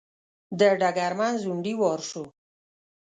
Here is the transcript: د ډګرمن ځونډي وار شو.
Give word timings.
د 0.59 0.61
ډګرمن 0.81 1.33
ځونډي 1.43 1.73
وار 1.81 1.99
شو. 2.09 2.23